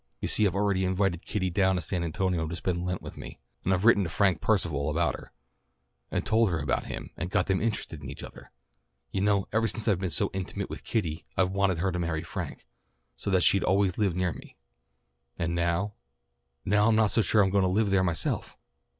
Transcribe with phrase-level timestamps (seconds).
[0.19, 3.37] You see I've already invited Kitty down to San Antonio to spend Lent with me,
[3.63, 5.31] and I've written to Frank Percival about her,
[6.09, 8.49] and told her about him and got them interested in each other.
[9.11, 12.23] You know ever since I've been so intimate with Kitty I've wanted her to marry
[12.23, 12.65] Frank,
[13.15, 14.57] so that she'd always live near me.
[15.37, 15.93] And now
[16.65, 18.57] now I'm not so sure that I'm going to live there myself."